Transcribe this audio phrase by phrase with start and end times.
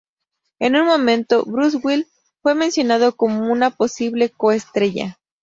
[0.57, 2.07] En un momento Bruce Willis
[2.41, 5.19] fue mencionado como una posible co estrella.